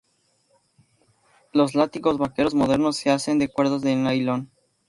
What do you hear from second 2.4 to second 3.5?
modernos se hacen de